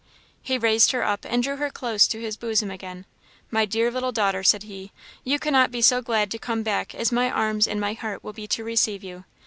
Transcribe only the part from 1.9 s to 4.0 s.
to his bosom again. "My dear